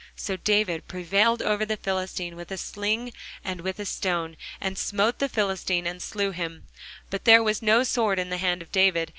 [0.15, 3.13] So David prevailed over the Philistine with a sling
[3.43, 6.63] and with a stone, and smote the Philistine, and slew him;
[7.11, 9.09] but there was no sword in the hand of David.